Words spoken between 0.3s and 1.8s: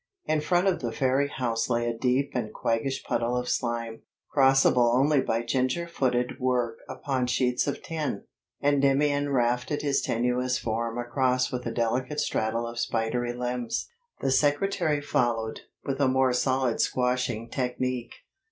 front of the ferry house